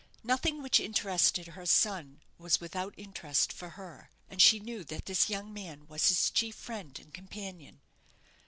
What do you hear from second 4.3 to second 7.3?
and she knew that this young man was his chief friend and